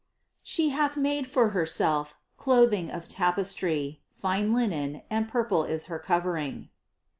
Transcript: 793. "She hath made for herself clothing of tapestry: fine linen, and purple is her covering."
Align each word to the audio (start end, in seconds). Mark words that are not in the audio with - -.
793. 0.43 0.43
"She 0.43 0.71
hath 0.75 0.97
made 0.97 1.27
for 1.31 1.49
herself 1.49 2.17
clothing 2.35 2.89
of 2.89 3.07
tapestry: 3.07 4.01
fine 4.09 4.51
linen, 4.51 5.03
and 5.11 5.27
purple 5.29 5.63
is 5.63 5.85
her 5.85 5.99
covering." 5.99 6.69